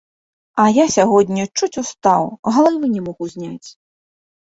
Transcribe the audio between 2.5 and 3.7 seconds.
галавы не мог узняць.